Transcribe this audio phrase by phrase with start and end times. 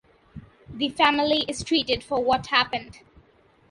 [0.67, 3.01] The family is treated for what happened.